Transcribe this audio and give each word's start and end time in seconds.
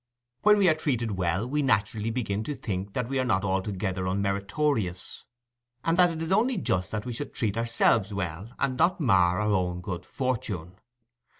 When 0.41 0.57
we 0.57 0.67
are 0.67 0.73
treated 0.73 1.11
well, 1.11 1.47
we 1.47 1.61
naturally 1.61 2.09
begin 2.09 2.43
to 2.45 2.55
think 2.55 2.93
that 2.93 3.07
we 3.07 3.19
are 3.19 3.23
not 3.23 3.43
altogether 3.45 4.05
unmeritorious, 4.07 5.25
and 5.83 5.95
that 5.99 6.09
it 6.09 6.23
is 6.23 6.31
only 6.31 6.57
just 6.57 7.05
we 7.05 7.13
should 7.13 7.35
treat 7.35 7.55
ourselves 7.55 8.11
well, 8.11 8.51
and 8.57 8.77
not 8.77 8.99
mar 8.99 9.39
our 9.39 9.51
own 9.51 9.79
good 9.81 10.03
fortune. 10.03 10.79